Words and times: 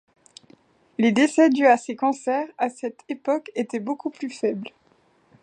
Les 0.97 1.11
décès 1.11 1.51
dus 1.51 1.67
à 1.67 1.77
ces 1.77 1.95
cancers 1.95 2.47
à 2.57 2.69
cette 2.71 3.01
époque 3.07 3.51
étaient 3.53 3.79
beaucoup 3.79 4.09
plus 4.09 4.31
faibles. 4.31 4.71